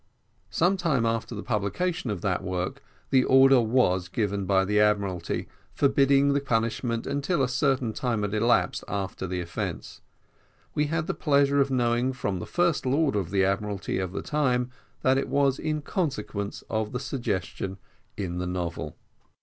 Some 0.49 0.77
time 0.77 1.05
after 1.05 1.35
the 1.35 1.43
publication 1.43 2.09
of 2.09 2.21
that 2.21 2.43
work, 2.43 2.83
the 3.11 3.23
order 3.23 3.61
was 3.61 4.07
given 4.07 4.45
by 4.47 4.65
the 4.65 4.79
Admiralty, 4.79 5.47
forbidding 5.75 6.33
the 6.33 6.41
punishment 6.41 7.05
until 7.05 7.43
a 7.43 7.47
certain 7.47 7.93
time 7.93 8.23
had 8.23 8.33
elapsed 8.33 8.83
after 8.87 9.27
the 9.27 9.41
offence; 9.41 10.01
and 10.03 10.65
we 10.73 10.85
had 10.87 11.05
the 11.05 11.13
pleasure 11.13 11.61
of 11.61 11.69
knowing 11.69 12.13
from 12.13 12.39
the 12.39 12.47
First 12.47 12.83
Lord 12.83 13.15
of 13.15 13.29
the 13.29 13.45
Admiralty 13.45 13.99
of 13.99 14.11
the 14.11 14.23
time, 14.23 14.71
that 15.03 15.19
it 15.19 15.27
was 15.29 15.59
in 15.59 15.83
consequence 15.83 16.63
of 16.67 16.93
the 16.93 16.99
suggestion 16.99 17.77
in 18.17 18.39
the 18.39 18.47
novel. 18.47 18.95